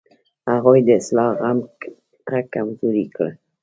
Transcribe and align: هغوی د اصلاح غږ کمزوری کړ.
هغوی 0.51 0.79
د 0.87 0.89
اصلاح 0.99 1.31
غږ 2.29 2.45
کمزوری 2.55 3.05
کړ. 3.15 3.29